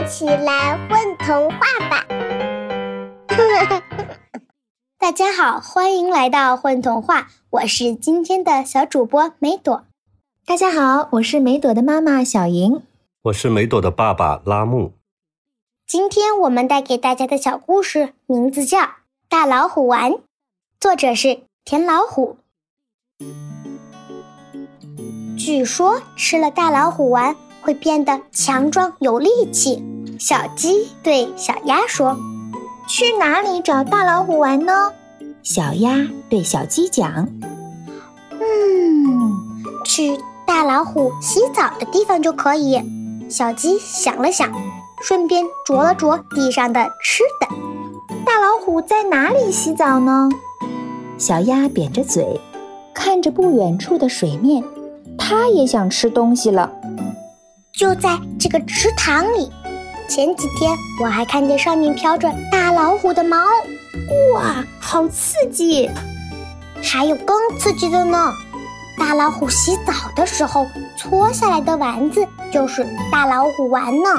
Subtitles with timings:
[0.00, 1.58] 一起来混童话
[1.90, 2.06] 吧！
[4.98, 9.84] 大家好，欢迎来到混童话，我是今天的小主播梅朵。
[10.46, 12.82] 大家好，我是梅朵的妈妈小莹，
[13.24, 14.94] 我是梅朵的爸爸拉木。
[15.86, 18.78] 今天我们带给大家的小故事名字叫
[19.28, 20.12] 《大老虎丸》，
[20.80, 22.38] 作者是田老虎。
[25.38, 29.82] 据说吃了大老虎丸会变得强壮有力气。
[30.18, 32.16] 小鸡对小鸭说
[32.88, 34.92] ：“去哪里找大老虎玩呢？”
[35.42, 37.28] 小鸭对小鸡讲
[38.38, 39.32] ：“嗯，
[39.84, 42.80] 去大老虎洗澡的地方就可以。”
[43.30, 44.52] 小鸡想了想，
[45.02, 47.46] 顺便啄了啄地上的吃的。
[48.26, 50.28] 大老虎在哪里洗澡呢？
[51.16, 52.40] 小鸭扁着嘴，
[52.92, 54.62] 看着不远处的水面。
[55.16, 56.72] 它也想吃东西了，
[57.80, 59.50] 就在这个池塘里。
[60.06, 63.38] 前几天我还看见上面飘着大老虎的毛，
[64.34, 65.88] 哇，好刺激！
[66.82, 68.30] 还有更刺激的呢，
[68.98, 72.20] 大老虎洗澡的时候搓下来的丸子
[72.52, 74.10] 就是大老虎丸呢。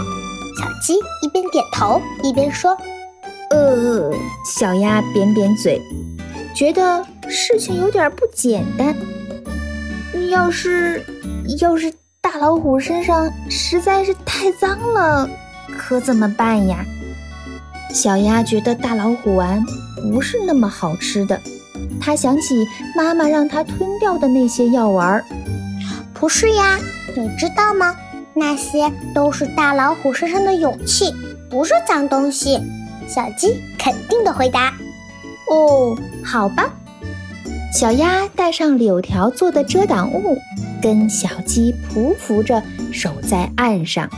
[0.59, 2.75] 小鸡一边点头一边说
[3.51, 4.11] ：“呃。”
[4.43, 5.79] 小鸭扁扁嘴，
[6.55, 8.95] 觉得事情有点不简单。
[10.31, 11.05] 要是
[11.59, 11.93] 要是
[12.33, 15.29] 大老虎身上实在是太脏了，
[15.77, 16.77] 可怎么办呀？
[17.93, 19.61] 小鸭觉得大老虎丸
[19.97, 21.37] 不是那么好吃的，
[21.99, 22.65] 它想起
[22.95, 25.21] 妈妈让它吞掉的那些药丸。
[26.13, 26.79] 不是呀，
[27.17, 27.93] 你知道吗？
[28.33, 31.13] 那些都是大老虎身上的勇气，
[31.49, 32.57] 不是脏东西。
[33.09, 34.73] 小鸡肯定的回答。
[35.49, 36.69] 哦，好吧。
[37.73, 40.37] 小鸭带上柳条做的遮挡物，
[40.81, 44.09] 跟小鸡匍匐着守在岸上。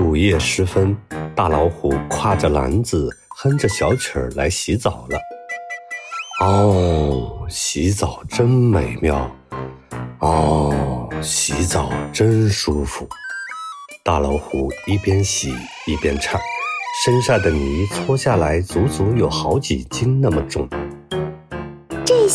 [0.00, 0.96] 午夜时分，
[1.36, 5.18] 大老虎挎着篮子，哼着小曲儿来洗澡了。
[6.40, 9.30] 哦，洗澡真美妙！
[10.20, 13.06] 哦，洗澡真舒服！
[14.02, 15.54] 大老虎一边洗
[15.86, 16.40] 一边唱，
[17.04, 20.66] 身上的泥搓下来，足足有好几斤那么重。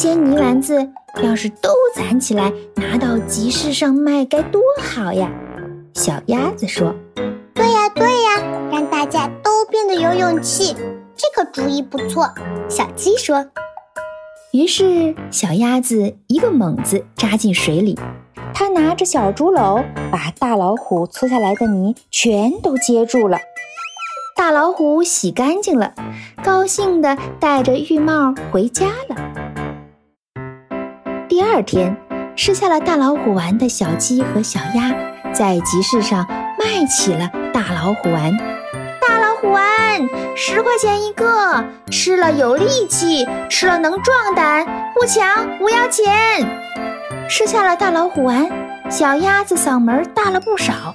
[0.01, 5.29] 这些泥丸子要是都攒起来拿到集市上卖，该多好呀！
[5.93, 6.95] 小鸭子说
[7.53, 10.73] ：“对呀，对呀，让大家都变得有勇气，
[11.17, 12.29] 这个主意不错。”
[12.69, 13.45] 小鸡说。
[14.53, 17.99] 于是小鸭子一个猛子扎进水里，
[18.53, 23.37] 它拿着小竹篓把大老虎搓下来的泥全都接住了。
[24.37, 25.93] 大老虎洗干净了，
[26.41, 29.38] 高兴地戴着浴帽回家了。
[31.49, 31.97] 第二天，
[32.35, 34.93] 吃下了大老虎丸的小鸡和小鸭，
[35.33, 36.23] 在集市上
[36.59, 38.31] 卖起了大老虎丸。
[39.01, 46.05] 大老虎丸十块钱一个，吃了有力气，吃了能壮胆，不抢不要钱。
[47.27, 48.47] 吃下了大老虎丸，
[48.91, 50.93] 小鸭子嗓门大了不少。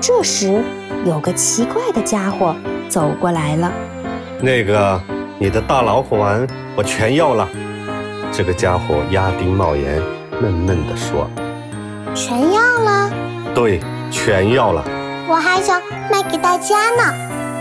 [0.00, 0.64] 这时，
[1.04, 2.56] 有个奇怪的家伙
[2.88, 3.70] 走过来了。
[4.40, 4.98] 那个，
[5.38, 7.46] 你的大老虎丸我全要了。
[8.32, 10.02] 这个家伙压低帽檐，
[10.40, 11.30] 闷闷地说
[12.14, 13.10] ：“全要了？
[13.54, 14.84] 对，全要了。
[15.28, 17.14] 我还想卖给大家呢。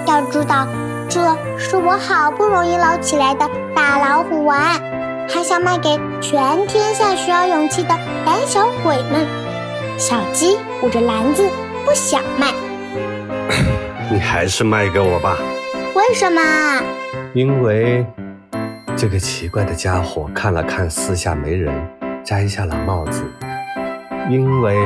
[0.05, 0.67] 要知道，
[1.09, 1.19] 这
[1.57, 4.61] 是我好不容易捞起来的大老虎丸，
[5.29, 7.89] 还想卖给全天下需要勇气的
[8.25, 9.25] 胆小鬼们。”
[9.97, 11.47] 小鸡捂着篮子，
[11.85, 12.53] 不想卖。
[14.11, 15.37] 你还是卖给我吧。
[15.95, 16.41] 为什么？
[17.33, 18.05] 因为。
[18.97, 21.85] 这个奇怪的家伙看了看四下没人，
[22.23, 23.23] 摘下了帽子。
[24.29, 24.77] 因为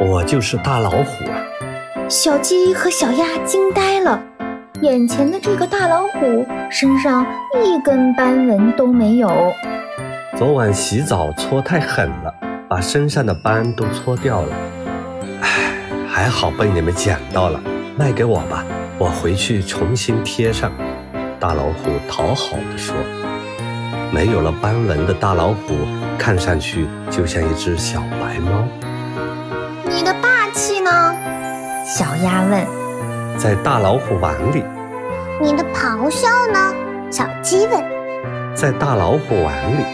[0.00, 1.36] 我就是大老虎啊！
[2.08, 4.18] 小鸡和小鸭惊呆了，
[4.80, 7.26] 眼前的这个大老虎身上
[7.62, 9.52] 一根斑纹都没有。
[10.34, 12.34] 昨晚洗澡搓太狠了，
[12.66, 14.56] 把身上的斑都搓掉了。
[15.42, 15.74] 唉，
[16.08, 17.60] 还好被你们捡到了，
[17.98, 18.64] 卖给我吧，
[18.96, 20.72] 我回去重新贴上。
[21.38, 22.94] 大老虎讨好地说
[24.10, 25.74] ：“没有了斑纹的大老虎，
[26.18, 28.64] 看上去就像一只小白猫。”
[29.84, 31.14] 你的霸气呢？
[31.84, 32.66] 小鸭问。
[33.36, 34.64] 在大老虎碗里。
[35.40, 36.74] 你的咆哮呢？
[37.10, 37.84] 小鸡问。
[38.54, 39.84] 在大老虎碗里。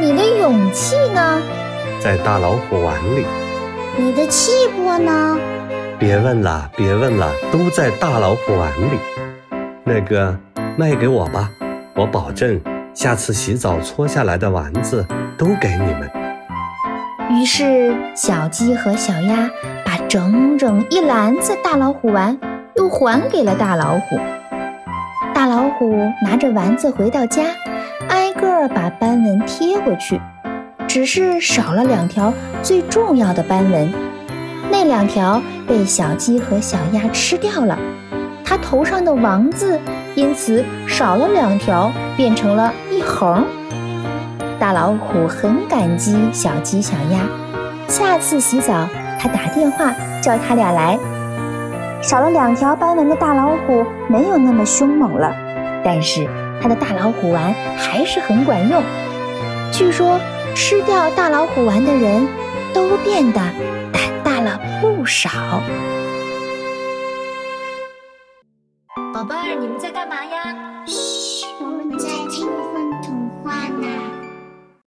[0.00, 1.42] 你的勇气呢？
[1.98, 3.26] 在大老虎碗里。
[3.96, 5.36] 你的气魄呢？
[5.98, 8.98] 别问了，别问了，都在大老虎碗里。
[9.82, 10.38] 那个。
[10.78, 11.50] 卖给我吧，
[11.96, 12.60] 我保证
[12.94, 15.04] 下次洗澡搓下来的丸子
[15.36, 16.08] 都给你们。
[17.30, 19.50] 于是，小鸡和小鸭
[19.84, 22.38] 把整整一篮子大老虎丸
[22.76, 24.20] 又还给了大老虎。
[25.34, 27.42] 大老虎拿着丸子回到家，
[28.08, 30.20] 挨个把斑纹贴过去，
[30.86, 32.32] 只是少了两条
[32.62, 33.92] 最重要的斑纹。
[34.70, 37.76] 那两条被小鸡和小鸭吃掉了，
[38.48, 39.78] 它头上的王字
[40.14, 43.44] 因此少了两条，变成了一横。
[44.58, 47.20] 大老虎很感激小鸡小鸭，
[47.88, 48.88] 下次洗澡，
[49.20, 49.92] 他打电话
[50.22, 50.98] 叫他俩来。
[52.00, 55.30] 少了两条斑纹的大老虎没有那么凶猛了，
[55.84, 56.26] 但是
[56.62, 58.82] 它的大老虎丸还是很管用。
[59.70, 60.18] 据说
[60.54, 62.26] 吃掉大老虎丸的人
[62.72, 63.40] 都变得
[63.92, 65.28] 胆大了不少。